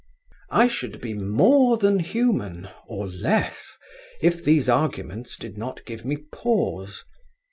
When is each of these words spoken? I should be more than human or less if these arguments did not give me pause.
I 0.49 0.67
should 0.67 0.99
be 0.99 1.13
more 1.13 1.77
than 1.77 1.99
human 1.99 2.69
or 2.87 3.07
less 3.07 3.77
if 4.19 4.43
these 4.43 4.67
arguments 4.67 5.37
did 5.37 5.59
not 5.59 5.85
give 5.85 6.05
me 6.05 6.17
pause. 6.33 7.03